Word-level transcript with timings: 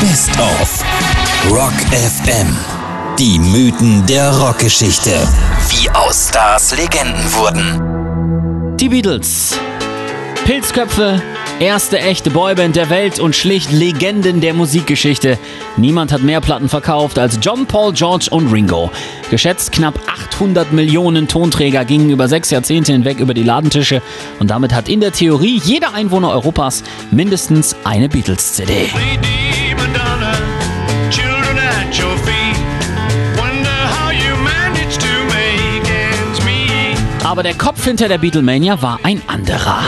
Best 0.00 0.30
of 0.38 0.84
Rock 1.50 1.72
FM. 1.90 2.56
Die 3.18 3.36
Mythen 3.36 4.06
der 4.06 4.30
Rockgeschichte. 4.30 5.10
Wie 5.70 5.90
aus 5.90 6.28
Stars 6.28 6.76
Legenden 6.76 7.32
wurden. 7.34 8.76
Die 8.76 8.88
Beatles. 8.88 9.58
Pilzköpfe, 10.44 11.20
erste 11.58 11.98
echte 11.98 12.30
Boyband 12.30 12.76
der 12.76 12.90
Welt 12.90 13.18
und 13.18 13.34
schlicht 13.34 13.72
Legenden 13.72 14.40
der 14.40 14.54
Musikgeschichte. 14.54 15.36
Niemand 15.76 16.12
hat 16.12 16.22
mehr 16.22 16.40
Platten 16.40 16.68
verkauft 16.68 17.18
als 17.18 17.40
John, 17.42 17.66
Paul, 17.66 17.92
George 17.92 18.28
und 18.30 18.52
Ringo. 18.52 18.92
Geschätzt 19.30 19.72
knapp 19.72 19.98
800 20.06 20.72
Millionen 20.72 21.26
Tonträger 21.26 21.84
gingen 21.84 22.10
über 22.10 22.28
sechs 22.28 22.50
Jahrzehnte 22.50 22.92
hinweg 22.92 23.18
über 23.18 23.34
die 23.34 23.42
Ladentische 23.42 24.00
und 24.38 24.48
damit 24.48 24.72
hat 24.72 24.88
in 24.88 25.00
der 25.00 25.10
Theorie 25.10 25.60
jeder 25.64 25.92
Einwohner 25.92 26.30
Europas 26.30 26.84
mindestens 27.10 27.74
eine 27.82 28.08
Beatles-CD. 28.08 28.90
Madonna, 29.78 30.32
children 31.10 31.56
at 31.58 31.98
your 31.98 32.16
feet. 32.18 32.56
Wonder 33.38 33.78
how 33.96 34.10
you 34.10 34.36
managed 34.42 35.00
to 35.00 35.06
make 35.28 35.88
ends 35.88 36.44
meet. 36.44 36.98
Aber 37.24 37.42
der 37.42 37.54
Kopf 37.54 37.84
hinter 37.84 38.08
der 38.08 38.18
Beatlemania 38.18 38.80
war 38.82 38.98
ein 39.02 39.22
anderer. 39.26 39.82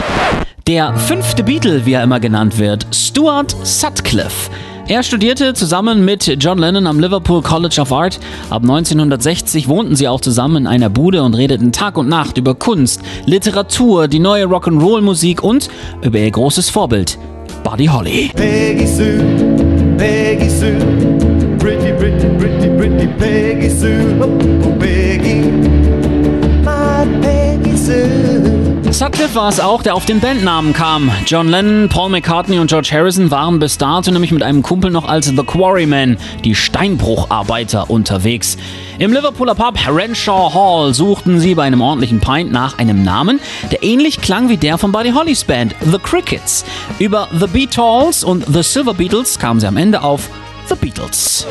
Der 0.66 0.94
fünfte 0.94 1.42
Beatle, 1.42 1.84
wie 1.84 1.94
er 1.94 2.02
immer 2.02 2.20
genannt 2.20 2.58
wird, 2.58 2.86
Stuart 2.94 3.56
Sutcliffe. 3.64 4.50
Er 4.90 5.04
studierte 5.04 5.54
zusammen 5.54 6.04
mit 6.04 6.26
John 6.42 6.58
Lennon 6.58 6.88
am 6.88 6.98
Liverpool 6.98 7.42
College 7.42 7.80
of 7.80 7.92
Art. 7.92 8.18
Ab 8.50 8.62
1960 8.62 9.68
wohnten 9.68 9.94
sie 9.94 10.08
auch 10.08 10.20
zusammen 10.20 10.56
in 10.56 10.66
einer 10.66 10.90
Bude 10.90 11.22
und 11.22 11.34
redeten 11.34 11.70
Tag 11.70 11.96
und 11.96 12.08
Nacht 12.08 12.38
über 12.38 12.56
Kunst, 12.56 13.00
Literatur, 13.24 14.08
die 14.08 14.18
neue 14.18 14.46
Rock'n'Roll-Musik 14.46 15.44
und 15.44 15.70
über 16.02 16.18
ihr 16.18 16.32
großes 16.32 16.70
Vorbild, 16.70 17.18
Buddy 17.62 17.86
Holly. 17.86 18.30
Peggy 20.00 20.48
Sue, 20.48 20.78
pretty, 21.58 21.92
pretty, 21.98 22.34
pretty, 22.38 22.74
pretty 22.74 23.06
Peggy 23.18 23.68
Sue, 23.68 24.18
Oh, 24.22 24.38
oh 24.64 24.78
Peggy, 24.80 25.42
my 26.62 27.04
Peggy 27.20 27.76
Sue. 27.76 28.49
Sutcliffe 28.92 29.36
war 29.36 29.48
es 29.48 29.60
auch, 29.60 29.82
der 29.82 29.94
auf 29.94 30.04
den 30.04 30.20
Bandnamen 30.20 30.72
kam. 30.72 31.12
John 31.24 31.48
Lennon, 31.48 31.88
Paul 31.88 32.10
McCartney 32.10 32.58
und 32.58 32.66
George 32.66 32.90
Harrison 32.92 33.30
waren 33.30 33.60
bis 33.60 33.78
dato 33.78 34.10
nämlich 34.10 34.32
mit 34.32 34.42
einem 34.42 34.62
Kumpel 34.62 34.90
noch 34.90 35.08
als 35.08 35.26
The 35.26 35.44
Quarrymen, 35.44 36.18
die 36.44 36.54
Steinbrucharbeiter, 36.54 37.88
unterwegs. 37.88 38.56
Im 38.98 39.12
Liverpooler 39.12 39.54
Pub 39.54 39.78
Renshaw 39.88 40.52
Hall 40.52 40.92
suchten 40.92 41.38
sie 41.38 41.54
bei 41.54 41.62
einem 41.62 41.80
ordentlichen 41.80 42.20
Pint 42.20 42.50
nach 42.50 42.78
einem 42.78 43.04
Namen, 43.04 43.38
der 43.70 43.82
ähnlich 43.84 44.20
klang 44.20 44.48
wie 44.48 44.56
der 44.56 44.76
von 44.76 44.90
Buddy 44.90 45.12
Hollys 45.12 45.44
Band, 45.44 45.74
The 45.80 45.98
Crickets. 45.98 46.64
Über 46.98 47.28
The 47.38 47.46
Beatles 47.46 48.24
und 48.24 48.44
The 48.52 48.62
Silver 48.62 48.94
Beatles 48.94 49.38
kamen 49.38 49.60
sie 49.60 49.68
am 49.68 49.76
Ende 49.76 50.02
auf 50.02 50.28
The 50.68 50.74
Beatles. 50.74 51.46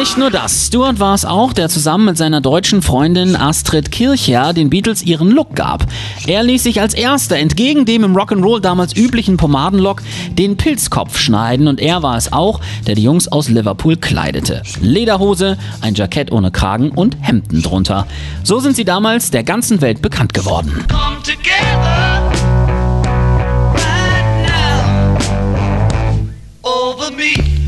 Nicht 0.00 0.16
nur 0.16 0.30
das. 0.30 0.68
Stuart 0.68 0.98
war 0.98 1.14
es 1.14 1.26
auch, 1.26 1.52
der 1.52 1.68
zusammen 1.68 2.06
mit 2.06 2.16
seiner 2.16 2.40
deutschen 2.40 2.80
Freundin 2.80 3.36
Astrid 3.36 3.92
Kircher 3.92 4.54
den 4.54 4.70
Beatles 4.70 5.02
ihren 5.02 5.30
Look 5.30 5.54
gab. 5.54 5.84
Er 6.26 6.42
ließ 6.42 6.62
sich 6.62 6.80
als 6.80 6.94
erster 6.94 7.36
entgegen 7.36 7.84
dem 7.84 8.02
im 8.04 8.16
Rock'n'Roll 8.16 8.60
damals 8.60 8.96
üblichen 8.96 9.36
Pomadenlook 9.36 10.00
den 10.30 10.56
Pilzkopf 10.56 11.18
schneiden 11.18 11.68
und 11.68 11.80
er 11.80 12.02
war 12.02 12.16
es 12.16 12.32
auch, 12.32 12.62
der 12.86 12.94
die 12.94 13.02
Jungs 13.02 13.28
aus 13.28 13.50
Liverpool 13.50 13.98
kleidete. 13.98 14.62
Lederhose, 14.80 15.58
ein 15.82 15.94
Jackett 15.94 16.32
ohne 16.32 16.50
Kragen 16.50 16.92
und 16.92 17.18
Hemden 17.20 17.60
drunter. 17.60 18.06
So 18.42 18.58
sind 18.58 18.76
sie 18.76 18.86
damals 18.86 19.30
der 19.30 19.44
ganzen 19.44 19.82
Welt 19.82 20.00
bekannt 20.00 20.32
geworden. 20.32 20.82
Come 20.88 21.18
together 21.22 21.79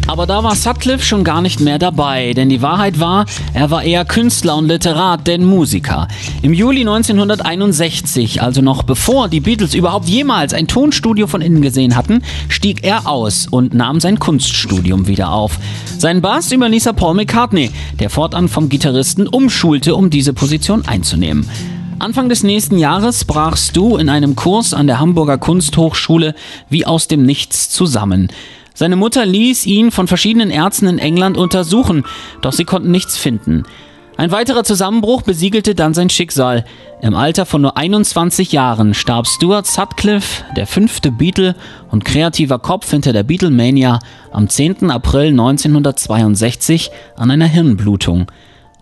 Aber 0.08 0.26
da 0.26 0.42
war 0.42 0.54
Sutcliffe 0.54 1.04
schon 1.04 1.24
gar 1.24 1.40
nicht 1.40 1.60
mehr 1.60 1.78
dabei, 1.78 2.34
denn 2.34 2.48
die 2.48 2.60
Wahrheit 2.60 3.00
war, 3.00 3.24
er 3.54 3.70
war 3.70 3.82
eher 3.82 4.04
Künstler 4.04 4.56
und 4.56 4.68
Literat, 4.68 5.26
denn 5.26 5.44
Musiker. 5.44 6.08
Im 6.42 6.52
Juli 6.52 6.80
1961, 6.80 8.42
also 8.42 8.60
noch 8.60 8.82
bevor 8.82 9.28
die 9.28 9.40
Beatles 9.40 9.74
überhaupt 9.74 10.08
jemals 10.08 10.54
ein 10.54 10.66
Tonstudio 10.66 11.26
von 11.26 11.40
innen 11.40 11.62
gesehen 11.62 11.96
hatten, 11.96 12.22
stieg 12.48 12.84
er 12.84 13.06
aus 13.06 13.46
und 13.46 13.74
nahm 13.74 14.00
sein 14.00 14.18
Kunststudium 14.18 15.06
wieder 15.06 15.32
auf. 15.32 15.58
Seinen 15.98 16.20
Bass 16.20 16.52
überließ 16.52 16.86
er 16.86 16.92
Paul 16.94 17.14
McCartney, 17.14 17.70
der 18.00 18.10
fortan 18.10 18.48
vom 18.48 18.68
Gitarristen 18.68 19.26
umschulte, 19.26 19.94
um 19.94 20.10
diese 20.10 20.34
Position 20.34 20.84
einzunehmen. 20.86 21.48
Anfang 22.00 22.28
des 22.28 22.42
nächsten 22.42 22.78
Jahres 22.78 23.24
brach 23.24 23.56
Stu 23.56 23.96
in 23.96 24.08
einem 24.08 24.34
Kurs 24.34 24.74
an 24.74 24.88
der 24.88 24.98
Hamburger 24.98 25.38
Kunsthochschule 25.38 26.34
wie 26.68 26.84
aus 26.84 27.06
dem 27.06 27.22
Nichts 27.22 27.70
zusammen. 27.70 28.28
Seine 28.74 28.96
Mutter 28.96 29.26
ließ 29.26 29.66
ihn 29.66 29.90
von 29.90 30.08
verschiedenen 30.08 30.50
Ärzten 30.50 30.86
in 30.86 30.98
England 30.98 31.36
untersuchen, 31.36 32.04
doch 32.40 32.52
sie 32.52 32.64
konnten 32.64 32.90
nichts 32.90 33.16
finden. 33.16 33.64
Ein 34.16 34.30
weiterer 34.30 34.62
Zusammenbruch 34.62 35.22
besiegelte 35.22 35.74
dann 35.74 35.94
sein 35.94 36.10
Schicksal. 36.10 36.64
Im 37.00 37.14
Alter 37.14 37.46
von 37.46 37.62
nur 37.62 37.76
21 37.76 38.52
Jahren 38.52 38.94
starb 38.94 39.26
Stuart 39.26 39.66
Sutcliffe, 39.66 40.44
der 40.54 40.66
fünfte 40.66 41.10
Beatle 41.10 41.56
und 41.90 42.04
kreativer 42.04 42.58
Kopf 42.58 42.90
hinter 42.90 43.12
der 43.12 43.22
Beatlemania, 43.22 43.98
am 44.30 44.48
10. 44.48 44.90
April 44.90 45.28
1962 45.28 46.90
an 47.16 47.30
einer 47.30 47.46
Hirnblutung. 47.46 48.30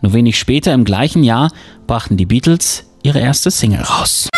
Nur 0.03 0.12
wenig 0.12 0.39
später 0.39 0.75
im 0.75 0.84
gleichen 0.84 1.22
Jahr 1.22 1.51
brachten 1.87 2.17
die 2.17 2.27
Beatles 2.27 2.84
ihre 3.03 3.21
erste 3.21 3.51
Single 3.51 3.83
raus. 3.83 4.28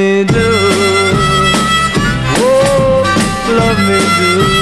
Me 0.00 0.24
do, 0.24 0.50
oh, 2.38 3.02
love 3.58 3.78
me 3.86 4.54
do. 4.54 4.59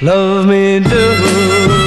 Love 0.00 0.46
me 0.46 0.80
do. 0.80 1.79